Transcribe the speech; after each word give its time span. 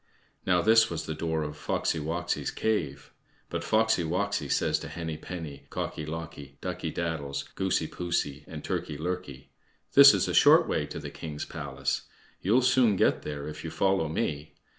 Now 0.47 0.63
this 0.63 0.89
was 0.89 1.05
the 1.05 1.13
door 1.13 1.43
of 1.43 1.55
Foxy 1.55 1.99
woxy's 1.99 2.49
cave. 2.49 3.13
But 3.51 3.63
Foxy 3.63 4.01
woxy 4.03 4.51
says 4.51 4.79
to 4.79 4.87
Henny 4.87 5.15
penny, 5.15 5.67
Cocky 5.69 6.07
locky, 6.07 6.57
Ducky 6.59 6.89
daddles, 6.91 7.43
Goosey 7.53 7.85
poosey, 7.87 8.43
and 8.47 8.63
Turkey 8.63 8.97
lurkey: 8.97 9.51
"This 9.93 10.15
is 10.15 10.25
the 10.25 10.33
short 10.33 10.67
way 10.67 10.87
to 10.87 10.97
the 10.97 11.11
king's 11.11 11.45
palace: 11.45 12.07
you'll 12.41 12.63
soon 12.63 12.95
get 12.95 13.21
there 13.21 13.47
if 13.47 13.63
you 13.63 13.69
follow 13.69 14.09
me. 14.09 14.55